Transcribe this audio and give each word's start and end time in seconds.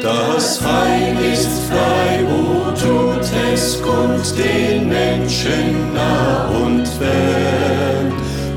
Das 0.00 0.64
Heil 0.64 1.16
ist 1.34 1.50
frei, 1.68 2.24
wo 2.26 2.70
tut 2.70 3.30
es 3.52 3.80
kund 3.82 4.38
den 4.38 4.88
Menschen 4.88 5.92
nah 5.92 6.48
und 6.48 6.88
fern. 6.88 8.10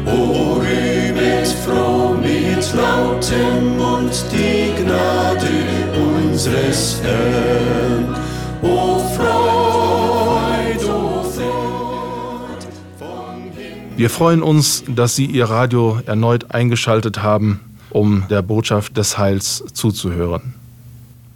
O 0.06 0.62
rühmet 0.62 1.48
froh 1.66 2.16
mit 2.16 2.74
lautem 2.74 3.78
Mund 3.78 4.26
die 4.32 4.82
Gnade 4.82 5.50
unseres 5.94 7.02
Herrn. 7.04 8.16
O 8.62 9.00
Freud, 9.00 10.86
o 10.86 11.22
Freud 11.22 12.66
vom. 12.98 13.52
Wir 13.98 14.10
freuen 14.10 14.42
uns, 14.42 14.86
dass 14.88 15.18
Sie 15.18 15.26
Ihr 15.26 15.46
Radio 15.50 16.00
erneut 16.06 16.52
eingeschaltet 16.52 17.22
haben, 17.22 17.60
um 17.90 18.24
der 18.30 18.42
Botschaft 18.42 18.96
des 18.96 19.18
Heils 19.18 19.66
zuzuhören. 19.74 20.65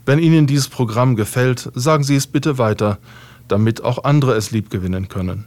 Wenn 0.10 0.18
Ihnen 0.18 0.48
dieses 0.48 0.70
Programm 0.70 1.16
gefällt, 1.16 1.70
sagen 1.76 2.04
Sie 2.04 2.16
es 2.16 2.26
bitte 2.26 2.58
weiter, 2.58 2.98
damit 3.48 3.84
auch 3.84 4.06
andere 4.06 4.34
es 4.34 4.50
liebgewinnen 4.50 5.08
können. 5.08 5.46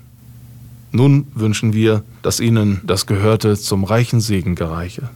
Nun 0.92 1.26
wünschen 1.34 1.72
wir, 1.72 2.04
dass 2.22 2.38
Ihnen 2.38 2.80
das 2.84 3.06
Gehörte 3.06 3.56
zum 3.56 3.82
reichen 3.82 4.20
Segen 4.20 4.54
gereiche. 4.54 5.10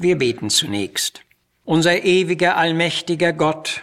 Wir 0.00 0.16
beten 0.16 0.48
zunächst. 0.48 1.20
Unser 1.66 2.04
ewiger, 2.04 2.56
allmächtiger 2.56 3.34
Gott, 3.34 3.82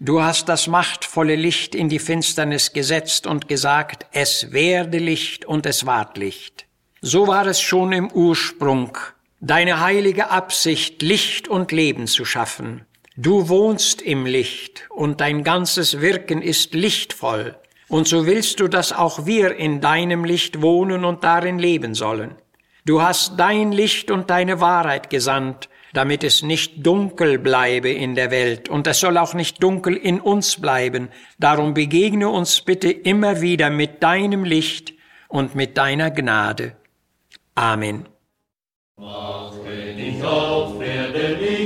du 0.00 0.20
hast 0.20 0.48
das 0.48 0.66
machtvolle 0.66 1.36
Licht 1.36 1.76
in 1.76 1.88
die 1.88 2.00
Finsternis 2.00 2.72
gesetzt 2.72 3.28
und 3.28 3.46
gesagt, 3.46 4.06
es 4.10 4.50
werde 4.50 4.98
Licht 4.98 5.44
und 5.44 5.64
es 5.64 5.86
ward 5.86 6.18
Licht. 6.18 6.66
So 7.00 7.28
war 7.28 7.46
es 7.46 7.60
schon 7.60 7.92
im 7.92 8.10
Ursprung, 8.10 8.98
deine 9.38 9.78
heilige 9.78 10.30
Absicht, 10.30 11.00
Licht 11.00 11.46
und 11.46 11.70
Leben 11.70 12.08
zu 12.08 12.24
schaffen. 12.24 12.84
Du 13.16 13.48
wohnst 13.48 14.02
im 14.02 14.26
Licht 14.26 14.88
und 14.90 15.20
dein 15.20 15.44
ganzes 15.44 16.00
Wirken 16.00 16.42
ist 16.42 16.74
lichtvoll. 16.74 17.54
Und 17.86 18.08
so 18.08 18.26
willst 18.26 18.58
du, 18.58 18.66
dass 18.66 18.92
auch 18.92 19.26
wir 19.26 19.54
in 19.54 19.80
deinem 19.80 20.24
Licht 20.24 20.60
wohnen 20.60 21.04
und 21.04 21.22
darin 21.22 21.60
leben 21.60 21.94
sollen. 21.94 22.34
Du 22.84 23.00
hast 23.00 23.38
dein 23.38 23.70
Licht 23.70 24.10
und 24.10 24.28
deine 24.28 24.60
Wahrheit 24.60 25.08
gesandt, 25.08 25.68
damit 25.92 26.24
es 26.24 26.42
nicht 26.42 26.84
dunkel 26.84 27.38
bleibe 27.38 27.90
in 27.90 28.16
der 28.16 28.32
Welt, 28.32 28.68
und 28.68 28.88
es 28.88 28.98
soll 28.98 29.18
auch 29.18 29.34
nicht 29.34 29.62
dunkel 29.62 29.94
in 29.94 30.20
uns 30.20 30.60
bleiben. 30.60 31.08
Darum 31.38 31.74
begegne 31.74 32.28
uns 32.28 32.60
bitte 32.60 32.90
immer 32.90 33.40
wieder 33.40 33.70
mit 33.70 34.02
deinem 34.02 34.42
Licht 34.44 34.94
und 35.28 35.54
mit 35.54 35.76
deiner 35.76 36.10
Gnade. 36.10 36.76
Amen. 37.54 38.08
Ich 38.98 40.24
auf, 40.24 40.78
werde 40.80 41.34
Licht, 41.34 41.61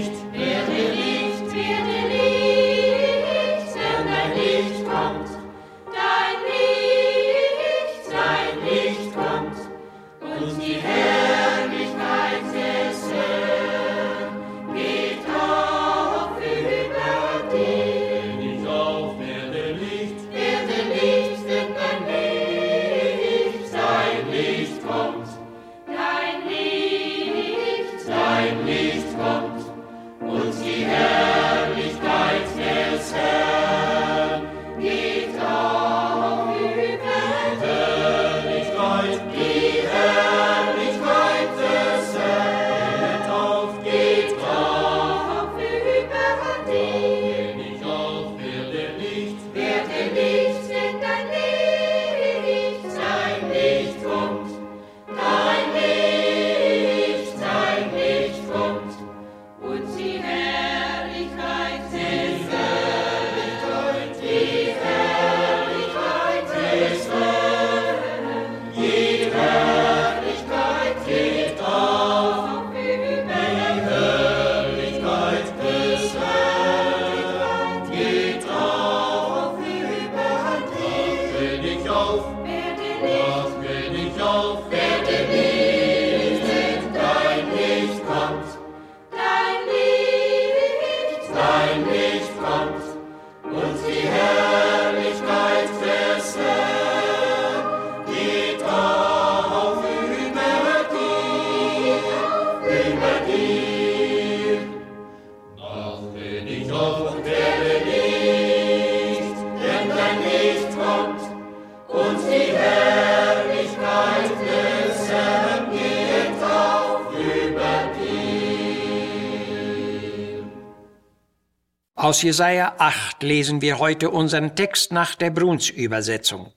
Aus 121.99 122.21
Jesaja 122.21 122.75
8 122.77 123.23
lesen 123.23 123.63
wir 123.63 123.79
heute 123.79 124.11
unseren 124.11 124.55
Text 124.55 124.93
nach 124.93 125.15
der 125.15 125.31
Bruns-Übersetzung. 125.31 126.53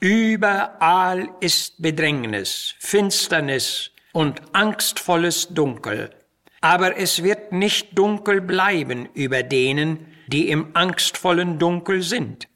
Überall 0.00 1.30
ist 1.40 1.80
Bedrängnis, 1.80 2.74
Finsternis 2.78 3.92
und 4.12 4.42
angstvolles 4.52 5.48
Dunkel. 5.48 6.10
Aber 6.60 6.98
es 6.98 7.22
wird 7.22 7.52
nicht 7.52 7.96
dunkel 7.96 8.42
bleiben 8.42 9.08
über 9.14 9.42
denen, 9.42 10.08
die 10.26 10.50
im 10.50 10.76
angstvollen 10.76 11.58
Dunkel 11.58 12.02
sind. 12.02 12.46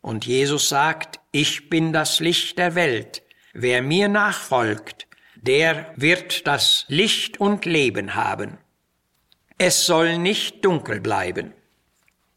Und 0.00 0.26
Jesus 0.26 0.68
sagt, 0.68 1.18
ich 1.32 1.70
bin 1.70 1.92
das 1.92 2.20
Licht 2.20 2.56
der 2.56 2.76
Welt. 2.76 3.24
Wer 3.52 3.82
mir 3.82 4.06
nachfolgt, 4.06 5.08
der 5.34 5.92
wird 5.96 6.46
das 6.46 6.84
Licht 6.86 7.40
und 7.40 7.64
Leben 7.64 8.14
haben. 8.14 8.58
Es 9.58 9.86
soll 9.86 10.18
nicht 10.18 10.64
dunkel 10.64 11.00
bleiben. 11.00 11.52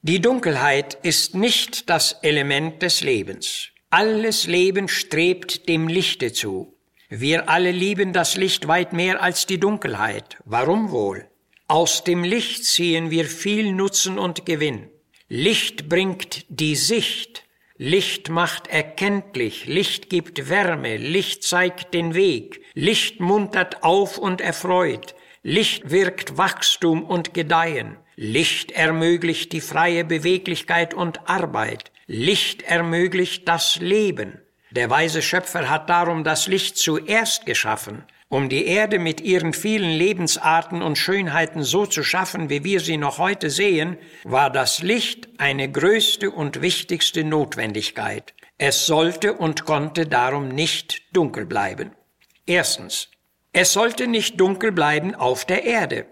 Die 0.03 0.21
Dunkelheit 0.21 0.95
ist 1.01 1.33
nicht 1.33 1.89
das 1.89 2.13
Element 2.21 2.83
des 2.83 3.01
Lebens. 3.01 3.69
Alles 3.89 4.45
Leben 4.45 4.87
strebt 4.87 5.67
dem 5.67 5.87
Lichte 5.87 6.31
zu. 6.31 6.77
Wir 7.09 7.49
alle 7.49 7.71
lieben 7.71 8.13
das 8.13 8.37
Licht 8.37 8.67
weit 8.67 8.93
mehr 8.93 9.23
als 9.23 9.47
die 9.47 9.59
Dunkelheit. 9.59 10.37
Warum 10.45 10.91
wohl? 10.91 11.27
Aus 11.67 12.03
dem 12.03 12.23
Licht 12.23 12.63
ziehen 12.63 13.09
wir 13.09 13.25
viel 13.25 13.73
Nutzen 13.73 14.19
und 14.19 14.45
Gewinn. 14.45 14.87
Licht 15.29 15.89
bringt 15.89 16.45
die 16.49 16.75
Sicht, 16.75 17.43
Licht 17.77 18.29
macht 18.29 18.67
erkenntlich, 18.67 19.65
Licht 19.65 20.11
gibt 20.11 20.47
Wärme, 20.47 20.97
Licht 20.97 21.43
zeigt 21.43 21.95
den 21.95 22.13
Weg, 22.13 22.61
Licht 22.75 23.19
muntert 23.19 23.83
auf 23.83 24.19
und 24.19 24.41
erfreut, 24.41 25.15
Licht 25.41 25.89
wirkt 25.89 26.37
Wachstum 26.37 27.03
und 27.03 27.33
Gedeihen, 27.33 27.97
Licht 28.19 28.71
ermöglicht 28.71 29.51
die 29.53 29.61
freie 29.61 30.03
Beweglichkeit 30.03 30.95
und 30.95 31.29
Arbeit, 31.29 31.91
Licht 32.07 32.63
ermöglicht 32.63 33.47
das 33.47 33.75
Leben. 33.75 34.41
Der 34.71 34.89
weise 34.89 35.21
Schöpfer 35.21 35.69
hat 35.69 35.87
darum 35.91 36.23
das 36.23 36.47
Licht 36.47 36.77
zuerst 36.77 37.45
geschaffen, 37.45 38.05
um 38.27 38.49
die 38.49 38.65
Erde 38.65 38.97
mit 38.97 39.21
ihren 39.21 39.53
vielen 39.53 39.91
Lebensarten 39.91 40.81
und 40.81 40.97
Schönheiten 40.97 41.61
so 41.61 41.85
zu 41.85 42.01
schaffen, 42.01 42.49
wie 42.49 42.63
wir 42.63 42.79
sie 42.79 42.97
noch 42.97 43.19
heute 43.19 43.51
sehen, 43.51 43.97
war 44.23 44.49
das 44.49 44.81
Licht 44.81 45.29
eine 45.37 45.71
größte 45.71 46.31
und 46.31 46.63
wichtigste 46.63 47.23
Notwendigkeit. 47.23 48.33
Es 48.57 48.87
sollte 48.87 49.33
und 49.33 49.65
konnte 49.65 50.07
darum 50.07 50.47
nicht 50.47 51.03
dunkel 51.15 51.45
bleiben. 51.45 51.91
Erstens. 52.47 53.09
Es 53.53 53.73
sollte 53.73 54.07
nicht 54.07 54.39
dunkel 54.39 54.71
bleiben 54.71 55.13
auf 55.13 55.45
der 55.45 55.65
Erde. 55.65 56.07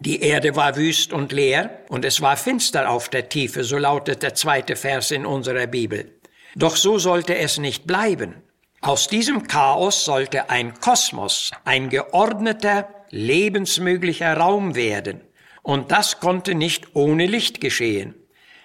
Die 0.00 0.22
Erde 0.22 0.56
war 0.56 0.76
wüst 0.76 1.12
und 1.12 1.30
leer, 1.30 1.84
und 1.90 2.06
es 2.06 2.22
war 2.22 2.38
finster 2.38 2.88
auf 2.88 3.10
der 3.10 3.28
Tiefe, 3.28 3.64
so 3.64 3.76
lautet 3.76 4.22
der 4.22 4.34
zweite 4.34 4.74
Vers 4.74 5.10
in 5.10 5.26
unserer 5.26 5.66
Bibel. 5.66 6.18
Doch 6.56 6.76
so 6.76 6.98
sollte 6.98 7.36
es 7.36 7.58
nicht 7.58 7.86
bleiben. 7.86 8.42
Aus 8.80 9.08
diesem 9.08 9.46
Chaos 9.46 10.06
sollte 10.06 10.48
ein 10.48 10.80
Kosmos, 10.80 11.50
ein 11.66 11.90
geordneter, 11.90 12.88
lebensmöglicher 13.10 14.38
Raum 14.38 14.74
werden. 14.74 15.20
Und 15.62 15.92
das 15.92 16.18
konnte 16.18 16.54
nicht 16.54 16.96
ohne 16.96 17.26
Licht 17.26 17.60
geschehen. 17.60 18.14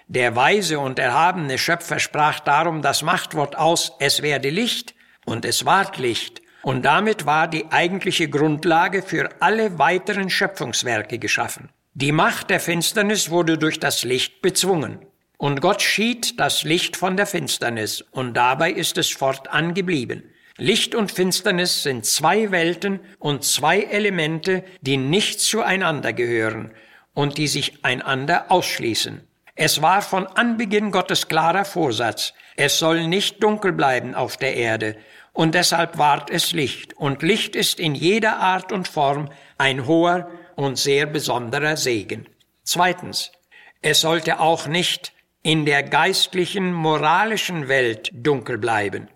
Der 0.07 0.37
weise 0.37 0.79
und 0.79 0.99
erhabene 0.99 1.57
Schöpfer 1.57 1.99
sprach 1.99 2.39
darum 2.39 2.81
das 2.81 3.01
Machtwort 3.01 3.57
aus, 3.57 3.91
es 3.99 4.21
werde 4.21 4.49
Licht, 4.49 4.95
und 5.25 5.43
es 5.43 5.65
ward 5.65 5.97
Licht. 5.97 6.41
Und 6.65 6.83
damit 6.83 7.27
war 7.27 7.47
die 7.47 7.67
eigentliche 7.69 8.27
Grundlage 8.27 9.03
für 9.03 9.29
alle 9.39 9.77
weiteren 9.77 10.31
Schöpfungswerke 10.31 11.19
geschaffen. 11.19 11.69
Die 11.93 12.11
Macht 12.11 12.49
der 12.49 12.59
Finsternis 12.59 13.29
wurde 13.29 13.59
durch 13.59 13.79
das 13.79 14.03
Licht 14.03 14.41
bezwungen. 14.41 14.97
Und 15.37 15.61
Gott 15.61 15.83
schied 15.83 16.39
das 16.39 16.63
Licht 16.63 16.97
von 16.97 17.17
der 17.17 17.27
Finsternis, 17.27 18.01
und 18.01 18.33
dabei 18.33 18.71
ist 18.71 18.97
es 18.97 19.11
fortan 19.11 19.75
geblieben. 19.75 20.23
Licht 20.57 20.95
und 20.95 21.11
Finsternis 21.11 21.83
sind 21.83 22.07
zwei 22.07 22.49
Welten 22.49 22.99
und 23.19 23.43
zwei 23.43 23.81
Elemente, 23.81 24.63
die 24.81 24.97
nicht 24.97 25.41
zueinander 25.41 26.13
gehören 26.13 26.71
und 27.13 27.37
die 27.37 27.47
sich 27.47 27.85
einander 27.85 28.45
ausschließen. 28.49 29.21
Es 29.53 29.83
war 29.83 30.01
von 30.01 30.25
Anbeginn 30.25 30.89
Gottes 30.89 31.27
klarer 31.27 31.63
Vorsatz, 31.63 32.33
es 32.57 32.79
soll 32.79 33.07
nicht 33.07 33.43
dunkel 33.43 33.71
bleiben 33.71 34.15
auf 34.15 34.37
der 34.37 34.55
Erde, 34.55 34.95
und 35.35 35.53
deshalb 35.53 35.97
ward 35.97 36.29
es 36.31 36.53
Licht, 36.53 36.93
und 36.93 37.21
Licht 37.21 37.55
ist 37.55 37.79
in 37.79 37.93
jeder 37.93 38.37
Art 38.37 38.71
und 38.71 38.87
Form 38.87 39.29
ein 39.57 39.85
hoher 39.85 40.31
und 40.55 40.77
sehr 40.77 41.05
besonderer 41.05 41.75
Segen. 41.75 42.25
Zweitens, 42.63 43.33
es 43.81 43.99
sollte 44.01 44.39
auch 44.39 44.65
nicht 44.65 45.11
in 45.43 45.65
der 45.65 45.83
geistlichen, 45.83 46.71
moralischen 46.71 47.67
Welt 47.67 48.09
dunkel 48.13 48.57
bleiben. 48.57 49.09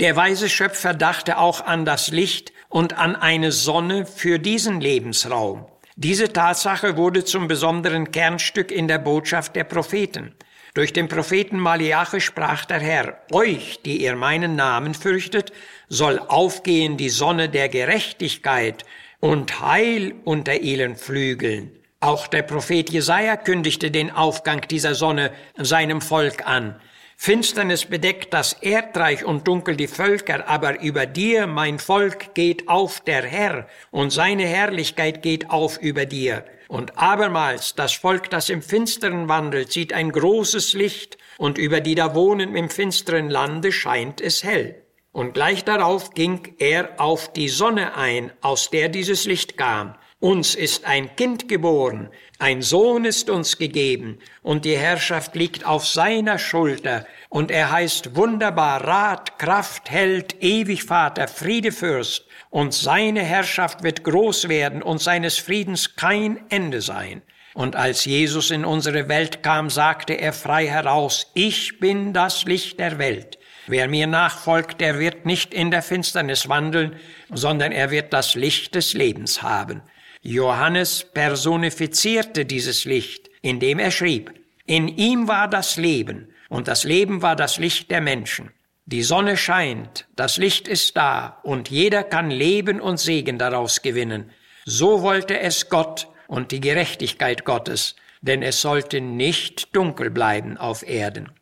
Der 0.00 0.16
weise 0.16 0.48
Schöpfer 0.48 0.94
dachte 0.94 1.36
auch 1.36 1.60
an 1.60 1.84
das 1.84 2.08
Licht 2.08 2.52
und 2.70 2.96
an 2.98 3.14
eine 3.14 3.52
Sonne 3.52 4.06
für 4.06 4.38
diesen 4.38 4.80
Lebensraum. 4.80 5.66
Diese 5.96 6.32
Tatsache 6.32 6.96
wurde 6.96 7.26
zum 7.26 7.46
besonderen 7.46 8.10
Kernstück 8.10 8.72
in 8.72 8.88
der 8.88 8.98
Botschaft 8.98 9.54
der 9.54 9.64
Propheten. 9.64 10.34
Durch 10.78 10.92
den 10.92 11.08
Propheten 11.08 11.58
Malachi 11.58 12.20
sprach 12.20 12.64
der 12.64 12.78
Herr, 12.78 13.18
euch, 13.32 13.80
die 13.84 14.00
ihr 14.00 14.14
meinen 14.14 14.54
Namen 14.54 14.94
fürchtet, 14.94 15.50
soll 15.88 16.20
aufgehen 16.20 16.96
die 16.96 17.08
Sonne 17.08 17.48
der 17.48 17.68
Gerechtigkeit 17.68 18.84
und 19.18 19.60
Heil 19.60 20.14
unter 20.22 20.60
ihren 20.60 20.94
Flügeln. 20.94 21.72
Auch 21.98 22.28
der 22.28 22.42
Prophet 22.42 22.90
Jesaja 22.90 23.36
kündigte 23.36 23.90
den 23.90 24.12
Aufgang 24.12 24.60
dieser 24.70 24.94
Sonne 24.94 25.32
seinem 25.56 26.00
Volk 26.00 26.46
an. 26.46 26.80
Finsternis 27.16 27.86
bedeckt 27.86 28.32
das 28.32 28.52
Erdreich 28.52 29.24
und 29.24 29.48
dunkel 29.48 29.74
die 29.74 29.88
Völker, 29.88 30.48
aber 30.48 30.80
über 30.80 31.06
dir, 31.06 31.48
mein 31.48 31.80
Volk, 31.80 32.34
geht 32.34 32.68
auf 32.68 33.00
der 33.00 33.24
Herr, 33.24 33.66
und 33.90 34.10
seine 34.12 34.46
Herrlichkeit 34.46 35.22
geht 35.22 35.50
auf 35.50 35.78
über 35.82 36.06
dir. 36.06 36.44
Und 36.68 36.98
abermals, 36.98 37.74
das 37.74 37.94
Volk, 37.94 38.28
das 38.28 38.50
im 38.50 38.60
Finsteren 38.60 39.28
wandelt, 39.28 39.72
sieht 39.72 39.94
ein 39.94 40.12
großes 40.12 40.74
Licht, 40.74 41.16
und 41.38 41.56
über 41.56 41.80
die 41.80 41.94
da 41.94 42.14
wohnen 42.14 42.54
im 42.54 42.68
finsteren 42.68 43.30
Lande 43.30 43.72
scheint 43.72 44.20
es 44.20 44.44
hell. 44.44 44.84
Und 45.12 45.32
gleich 45.32 45.64
darauf 45.64 46.10
ging 46.10 46.54
er 46.58 47.00
auf 47.00 47.32
die 47.32 47.48
Sonne 47.48 47.96
ein, 47.96 48.32
aus 48.42 48.70
der 48.70 48.88
dieses 48.88 49.24
Licht 49.24 49.56
kam. 49.56 49.96
Uns 50.20 50.54
ist 50.54 50.84
ein 50.84 51.16
Kind 51.16 51.48
geboren, 51.48 52.10
ein 52.40 52.62
Sohn 52.62 53.04
ist 53.04 53.30
uns 53.30 53.58
gegeben, 53.58 54.18
und 54.42 54.64
die 54.64 54.76
Herrschaft 54.76 55.34
liegt 55.34 55.66
auf 55.66 55.86
seiner 55.86 56.38
Schulter, 56.38 57.04
und 57.28 57.50
er 57.50 57.72
heißt 57.72 58.14
wunderbar 58.14 58.84
Rat, 58.84 59.40
Kraft, 59.40 59.90
Held, 59.90 60.40
ewig 60.40 60.84
Vater, 60.84 61.26
Friedefürst, 61.26 62.26
und 62.50 62.72
seine 62.72 63.22
Herrschaft 63.22 63.82
wird 63.82 64.04
groß 64.04 64.48
werden 64.48 64.82
und 64.82 65.00
seines 65.00 65.38
Friedens 65.38 65.96
kein 65.96 66.38
Ende 66.48 66.80
sein. 66.80 67.22
Und 67.54 67.74
als 67.74 68.04
Jesus 68.04 68.52
in 68.52 68.64
unsere 68.64 69.08
Welt 69.08 69.42
kam, 69.42 69.68
sagte 69.68 70.14
er 70.14 70.32
frei 70.32 70.68
heraus, 70.68 71.32
ich 71.34 71.80
bin 71.80 72.12
das 72.12 72.44
Licht 72.44 72.78
der 72.78 72.98
Welt. 72.98 73.38
Wer 73.66 73.88
mir 73.88 74.06
nachfolgt, 74.06 74.80
der 74.80 75.00
wird 75.00 75.26
nicht 75.26 75.52
in 75.52 75.72
der 75.72 75.82
Finsternis 75.82 76.48
wandeln, 76.48 76.94
sondern 77.30 77.72
er 77.72 77.90
wird 77.90 78.12
das 78.12 78.36
Licht 78.36 78.76
des 78.76 78.94
Lebens 78.94 79.42
haben. 79.42 79.82
Johannes 80.30 81.04
personifizierte 81.04 82.44
dieses 82.44 82.84
Licht, 82.84 83.30
indem 83.40 83.78
er 83.78 83.90
schrieb, 83.90 84.30
in 84.66 84.86
ihm 84.86 85.26
war 85.26 85.48
das 85.48 85.78
Leben, 85.78 86.28
und 86.50 86.68
das 86.68 86.84
Leben 86.84 87.22
war 87.22 87.34
das 87.34 87.56
Licht 87.56 87.90
der 87.90 88.02
Menschen. 88.02 88.50
Die 88.84 89.02
Sonne 89.02 89.38
scheint, 89.38 90.06
das 90.16 90.36
Licht 90.36 90.68
ist 90.68 90.98
da, 90.98 91.40
und 91.44 91.70
jeder 91.70 92.02
kann 92.02 92.30
Leben 92.30 92.78
und 92.78 93.00
Segen 93.00 93.38
daraus 93.38 93.80
gewinnen. 93.80 94.30
So 94.66 95.00
wollte 95.00 95.40
es 95.40 95.70
Gott 95.70 96.08
und 96.26 96.52
die 96.52 96.60
Gerechtigkeit 96.60 97.46
Gottes, 97.46 97.96
denn 98.20 98.42
es 98.42 98.60
sollte 98.60 99.00
nicht 99.00 99.74
dunkel 99.74 100.10
bleiben 100.10 100.58
auf 100.58 100.86
Erden. 100.86 101.32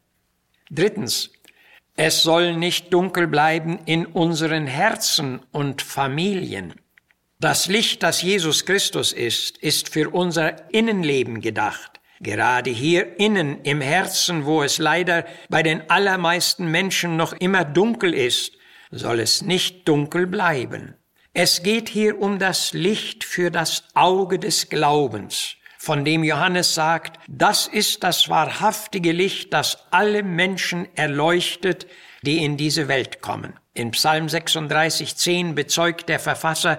Drittens, 0.71 1.33
es 1.97 2.23
soll 2.23 2.55
nicht 2.55 2.95
dunkel 2.95 3.27
bleiben 3.27 3.81
in 3.85 4.07
unseren 4.07 4.69
Herzen 4.69 5.41
und 5.51 5.83
Familien. 5.83 6.75
Das 7.39 7.67
Licht, 7.67 8.03
das 8.03 8.23
Jesus 8.23 8.65
Christus 8.65 9.13
ist, 9.13 9.59
ist 9.59 9.91
für 9.91 10.09
unser 10.09 10.73
Innenleben 10.73 11.43
gedacht. 11.43 12.01
Gerade 12.21 12.71
hier 12.71 13.21
innen 13.21 13.61
im 13.61 13.83
Herzen, 13.83 14.47
wo 14.47 14.63
es 14.63 14.79
leider 14.79 15.27
bei 15.51 15.63
den 15.63 15.91
allermeisten 15.91 16.71
Menschen 16.71 17.19
noch 17.19 17.35
immer 17.35 17.67
dunkel 17.67 18.15
ist, 18.15 18.55
soll 18.91 19.21
es 19.21 19.43
nicht 19.43 19.87
dunkel 19.87 20.27
bleiben. 20.27 20.95
Es 21.35 21.63
geht 21.63 21.91
hier 21.91 22.23
um 22.23 22.39
das 22.39 22.73
Licht 22.73 23.23
für 23.23 23.51
das 23.51 23.85
Auge 23.93 24.39
des 24.39 24.71
Glaubens, 24.71 25.57
von 25.77 26.07
dem 26.07 26.25
Johannes 26.25 26.75
sagt, 26.75 27.21
das 27.29 27.67
ist 27.69 28.03
das 28.03 28.31
wahrhaftige 28.31 29.13
Licht, 29.13 29.53
das 29.53 29.85
alle 29.91 30.23
Menschen 30.23 30.89
erleuchtet, 30.97 31.87
die 32.23 32.43
in 32.43 32.57
diese 32.57 32.89
Welt 32.89 33.21
kommen. 33.21 33.61
In 33.75 33.91
Psalm 33.91 34.31
36, 34.31 35.15
10 35.15 35.55
bezeugt 35.55 36.09
der 36.09 36.19
Verfasser, 36.19 36.79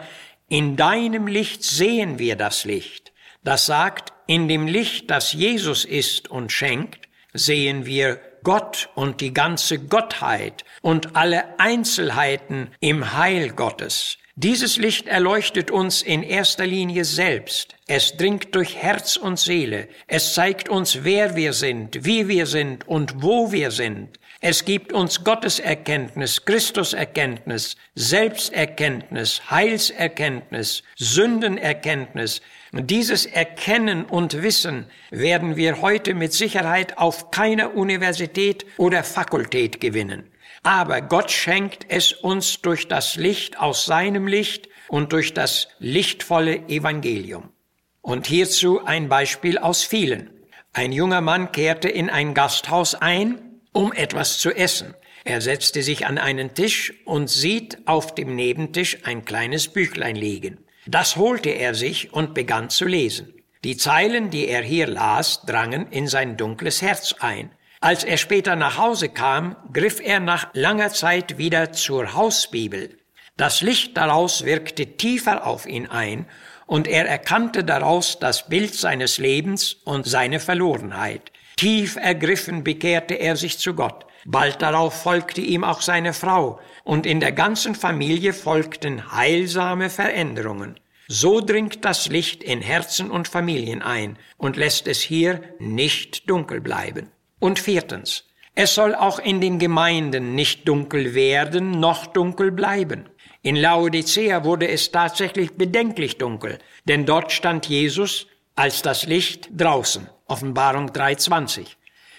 in 0.50 0.76
deinem 0.76 1.28
Licht 1.28 1.64
sehen 1.64 2.20
wir 2.20 2.36
das 2.36 2.66
Licht. 2.66 3.12
Das 3.44 3.66
sagt, 3.66 4.14
in 4.28 4.48
dem 4.48 4.68
Licht, 4.68 5.10
das 5.12 5.34
Jesus 5.34 5.86
ist 5.86 6.30
und 6.30 6.52
schenkt, 6.52 7.08
sehen 7.34 7.86
wir 7.86 8.20
Gott 8.44 8.90
und 8.96 9.22
die 9.22 9.34
ganze 9.34 9.80
Gottheit 9.80 10.64
und 10.82 11.16
alle 11.16 11.60
Einzelheiten 11.60 12.72
im 12.80 13.14
Heil 13.14 13.50
Gottes. 13.52 14.18
Dieses 14.40 14.78
Licht 14.78 15.08
erleuchtet 15.08 15.72
uns 15.72 16.04
in 16.04 16.22
erster 16.22 16.68
Linie 16.68 17.06
selbst. 17.06 17.76
Es 17.88 18.18
dringt 18.18 18.54
durch 18.54 18.76
Herz 18.76 19.18
und 19.18 19.40
Seele. 19.40 19.88
Es 20.06 20.36
zeigt 20.36 20.70
uns, 20.70 21.04
wer 21.04 21.36
wir 21.36 21.54
sind, 21.54 22.06
wie 22.06 22.28
wir 22.28 22.46
sind 22.46 22.88
und 22.88 23.24
wo 23.24 23.52
wir 23.52 23.72
sind. 23.72 24.20
Es 24.40 24.64
gibt 24.64 24.94
uns 24.94 25.24
Gotteserkenntnis, 25.24 26.46
Christuserkenntnis, 26.46 27.78
Selbsterkenntnis, 27.96 29.42
Heilserkenntnis, 29.50 30.84
Sündenerkenntnis. 30.98 32.44
Dieses 32.72 33.26
Erkennen 33.26 34.06
und 34.06 34.44
Wissen 34.44 34.86
werden 35.10 35.56
wir 35.56 35.82
heute 35.82 36.14
mit 36.14 36.34
Sicherheit 36.34 37.00
auf 37.00 37.32
keiner 37.32 37.76
Universität 37.76 38.68
oder 38.78 39.04
Fakultät 39.04 39.82
gewinnen. 39.82 40.30
Aber 40.68 41.00
Gott 41.00 41.32
schenkt 41.32 41.86
es 41.88 42.12
uns 42.12 42.62
durch 42.62 42.90
das 42.90 43.16
Licht 43.16 43.58
aus 43.58 43.86
seinem 43.86 44.28
Licht 44.28 44.68
und 44.90 45.14
durch 45.14 45.34
das 45.34 45.70
lichtvolle 45.80 46.68
Evangelium. 46.68 47.54
Und 48.02 48.28
hierzu 48.28 48.84
ein 48.84 49.08
Beispiel 49.08 49.58
aus 49.60 49.84
vielen. 49.84 50.30
Ein 50.74 50.92
junger 50.92 51.22
Mann 51.22 51.54
kehrte 51.54 51.88
in 51.88 52.10
ein 52.10 52.34
Gasthaus 52.34 52.96
ein, 52.96 53.62
um 53.72 53.94
etwas 53.94 54.40
zu 54.40 54.52
essen. 54.52 54.94
Er 55.24 55.40
setzte 55.40 55.82
sich 55.84 56.06
an 56.06 56.18
einen 56.18 56.54
Tisch 56.54 56.94
und 57.06 57.30
sieht 57.30 57.78
auf 57.88 58.14
dem 58.14 58.36
Nebentisch 58.36 58.98
ein 59.06 59.24
kleines 59.24 59.70
Büchlein 59.70 60.18
liegen. 60.18 60.58
Das 60.86 61.16
holte 61.16 61.52
er 61.52 61.76
sich 61.76 62.12
und 62.12 62.34
begann 62.34 62.70
zu 62.70 62.84
lesen. 62.84 63.34
Die 63.64 63.78
Zeilen, 63.78 64.32
die 64.32 64.50
er 64.50 64.64
hier 64.64 64.88
las, 64.88 65.44
drangen 65.46 65.88
in 65.92 66.08
sein 66.08 66.36
dunkles 66.36 66.82
Herz 66.82 67.16
ein. 67.20 67.52
Als 67.88 68.04
er 68.04 68.18
später 68.18 68.58
nach 68.58 68.78
Hause 68.78 69.08
kam, 69.08 69.56
griff 69.72 70.02
er 70.04 70.20
nach 70.20 70.50
langer 70.52 70.90
Zeit 70.90 71.38
wieder 71.38 71.72
zur 71.72 72.16
Hausbibel. 72.16 72.98
Das 73.38 73.62
Licht 73.62 73.96
daraus 73.96 74.44
wirkte 74.44 74.98
tiefer 74.98 75.48
auf 75.48 75.66
ihn 75.66 75.88
ein, 75.88 76.26
und 76.66 76.90
er 76.90 77.08
erkannte 77.08 77.64
daraus 77.64 78.20
das 78.20 78.50
Bild 78.50 78.76
seines 78.76 79.20
Lebens 79.20 79.78
und 79.86 80.06
seine 80.06 80.42
Verlorenheit. 80.42 81.32
Tief 81.56 81.96
ergriffen 81.96 82.66
bekehrte 82.66 83.14
er 83.14 83.38
sich 83.38 83.58
zu 83.58 83.74
Gott. 83.74 84.06
Bald 84.26 84.62
darauf 84.62 85.04
folgte 85.04 85.40
ihm 85.40 85.64
auch 85.64 85.80
seine 85.80 86.12
Frau, 86.12 86.60
und 86.84 87.06
in 87.06 87.22
der 87.22 87.32
ganzen 87.32 87.74
Familie 87.74 88.34
folgten 88.34 89.14
heilsame 89.14 89.90
Veränderungen. 89.90 90.78
So 91.08 91.40
dringt 91.40 91.86
das 91.86 92.10
Licht 92.10 92.44
in 92.44 92.60
Herzen 92.60 93.10
und 93.10 93.30
Familien 93.30 93.82
ein 93.82 94.20
und 94.36 94.58
lässt 94.58 94.90
es 94.90 95.00
hier 95.00 95.42
nicht 95.58 96.30
dunkel 96.30 96.60
bleiben. 96.60 97.14
Und 97.40 97.60
viertens, 97.60 98.24
es 98.56 98.74
soll 98.74 98.96
auch 98.96 99.20
in 99.20 99.40
den 99.40 99.60
Gemeinden 99.60 100.34
nicht 100.34 100.68
dunkel 100.68 101.14
werden, 101.14 101.80
noch 101.80 102.08
dunkel 102.08 102.52
bleiben. 102.52 103.10
In 103.44 103.56
Laodicea 103.56 104.44
wurde 104.44 104.68
es 104.68 104.92
tatsächlich 104.92 105.54
bedenklich 105.54 106.18
dunkel, 106.18 106.58
denn 106.86 107.06
dort 107.06 107.32
stand 107.32 107.68
Jesus 107.68 108.26
als 108.56 108.82
das 108.82 109.06
Licht 109.06 109.50
draußen. 109.56 110.10
Offenbarung 110.26 110.90
3.20. 110.90 111.68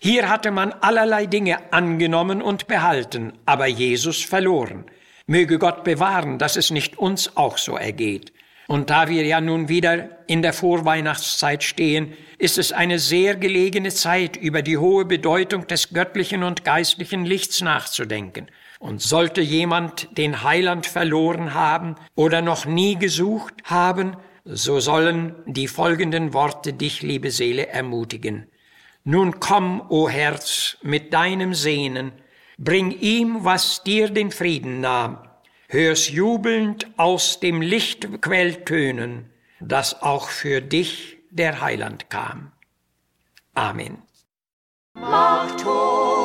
Hier 0.00 0.28
hatte 0.28 0.52
man 0.52 0.72
allerlei 0.72 1.26
Dinge 1.26 1.72
angenommen 1.72 2.40
und 2.40 2.68
behalten, 2.68 3.32
aber 3.44 3.66
Jesus 3.66 4.22
verloren. 4.22 4.86
Möge 5.26 5.58
Gott 5.58 5.82
bewahren, 5.82 6.38
dass 6.38 6.56
es 6.56 6.70
nicht 6.70 6.98
uns 6.98 7.36
auch 7.36 7.58
so 7.58 7.76
ergeht. 7.76 8.32
Und 8.68 8.90
da 8.90 9.08
wir 9.08 9.24
ja 9.24 9.40
nun 9.40 9.70
wieder 9.70 10.10
in 10.26 10.42
der 10.42 10.52
Vorweihnachtszeit 10.52 11.64
stehen, 11.64 12.12
ist 12.36 12.58
es 12.58 12.70
eine 12.70 12.98
sehr 12.98 13.34
gelegene 13.34 13.88
Zeit, 13.88 14.36
über 14.36 14.60
die 14.60 14.76
hohe 14.76 15.06
Bedeutung 15.06 15.66
des 15.66 15.94
göttlichen 15.94 16.42
und 16.42 16.66
geistlichen 16.66 17.24
Lichts 17.24 17.62
nachzudenken. 17.62 18.48
Und 18.78 19.00
sollte 19.00 19.40
jemand 19.40 20.18
den 20.18 20.42
Heiland 20.42 20.84
verloren 20.84 21.54
haben 21.54 21.94
oder 22.14 22.42
noch 22.42 22.66
nie 22.66 22.96
gesucht 22.96 23.54
haben, 23.64 24.18
so 24.44 24.80
sollen 24.80 25.34
die 25.46 25.66
folgenden 25.66 26.34
Worte 26.34 26.74
dich, 26.74 27.00
liebe 27.00 27.30
Seele, 27.30 27.68
ermutigen. 27.68 28.48
Nun 29.02 29.40
komm, 29.40 29.80
o 29.88 30.10
Herz, 30.10 30.76
mit 30.82 31.14
deinem 31.14 31.54
Sehnen, 31.54 32.12
bring 32.58 32.90
ihm, 32.90 33.44
was 33.44 33.82
dir 33.82 34.10
den 34.10 34.30
Frieden 34.30 34.82
nahm, 34.82 35.27
hör's 35.68 36.10
jubelnd 36.10 36.86
aus 36.96 37.40
dem 37.40 37.62
Lichtquell 37.62 38.64
tönen, 38.64 39.30
dass 39.60 40.02
auch 40.02 40.28
für 40.28 40.60
dich 40.60 41.18
der 41.30 41.60
Heiland 41.60 42.10
kam. 42.10 42.52
Amen. 43.54 43.98
Macht 44.94 45.64
hoch 45.64 46.17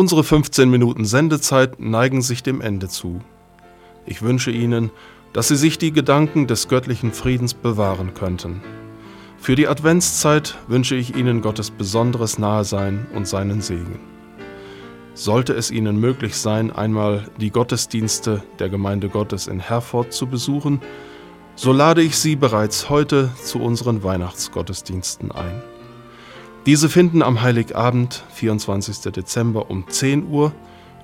Unsere 0.00 0.24
15 0.24 0.70
Minuten 0.70 1.04
Sendezeit 1.04 1.78
neigen 1.78 2.22
sich 2.22 2.42
dem 2.42 2.62
Ende 2.62 2.88
zu. 2.88 3.20
Ich 4.06 4.22
wünsche 4.22 4.50
Ihnen, 4.50 4.90
dass 5.34 5.48
Sie 5.48 5.56
sich 5.56 5.76
die 5.76 5.92
Gedanken 5.92 6.46
des 6.46 6.68
göttlichen 6.68 7.12
Friedens 7.12 7.52
bewahren 7.52 8.14
könnten. 8.14 8.62
Für 9.36 9.56
die 9.56 9.68
Adventszeit 9.68 10.56
wünsche 10.68 10.94
ich 10.94 11.16
Ihnen 11.16 11.42
Gottes 11.42 11.70
besonderes 11.70 12.38
Nahesein 12.38 13.08
und 13.14 13.28
seinen 13.28 13.60
Segen. 13.60 14.00
Sollte 15.12 15.52
es 15.52 15.70
Ihnen 15.70 16.00
möglich 16.00 16.34
sein, 16.34 16.72
einmal 16.72 17.28
die 17.38 17.50
Gottesdienste 17.50 18.42
der 18.58 18.70
Gemeinde 18.70 19.10
Gottes 19.10 19.48
in 19.48 19.60
Herford 19.60 20.14
zu 20.14 20.26
besuchen, 20.26 20.80
so 21.56 21.74
lade 21.74 22.00
ich 22.00 22.16
Sie 22.16 22.36
bereits 22.36 22.88
heute 22.88 23.28
zu 23.44 23.60
unseren 23.60 24.02
Weihnachtsgottesdiensten 24.02 25.30
ein. 25.30 25.60
Diese 26.66 26.90
finden 26.90 27.22
am 27.22 27.40
Heiligabend, 27.40 28.22
24. 28.34 29.12
Dezember 29.12 29.70
um 29.70 29.88
10 29.88 30.28
Uhr 30.28 30.52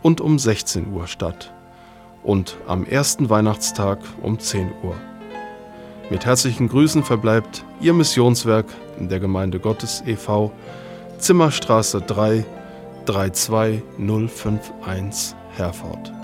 und 0.02 0.20
um 0.20 0.38
16 0.38 0.92
Uhr 0.92 1.06
statt 1.06 1.50
und 2.22 2.58
am 2.66 2.84
ersten 2.84 3.30
Weihnachtstag 3.30 4.00
um 4.22 4.38
10 4.38 4.70
Uhr. 4.82 4.96
Mit 6.10 6.26
herzlichen 6.26 6.68
Grüßen 6.68 7.04
verbleibt 7.04 7.64
Ihr 7.80 7.94
Missionswerk 7.94 8.66
der 8.98 9.18
Gemeinde 9.18 9.58
Gottes 9.58 10.02
e.V. 10.06 10.52
Zimmerstraße 11.18 12.02
3 12.02 12.44
32051 13.06 15.34
Herford. 15.56 16.15